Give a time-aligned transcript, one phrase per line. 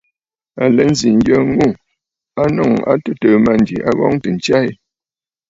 [0.63, 1.67] À lɛ nzi nyə ŋû
[2.41, 4.71] a nɔŋə̀ a tɨtɨ̀ɨ̀ mânjì, ŋ̀ghɔŋtə ntsya yi.